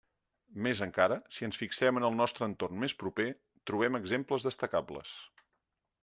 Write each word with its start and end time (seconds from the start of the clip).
Més 0.67 0.79
encara, 0.83 1.17
si 1.35 1.45
ens 1.47 1.59
fixem 1.63 1.99
en 1.99 2.07
el 2.09 2.17
nostre 2.21 2.47
entorn 2.51 2.79
més 2.83 2.95
proper, 3.03 3.25
trobem 3.71 3.99
exemples 3.99 4.47
destacables. 4.49 5.13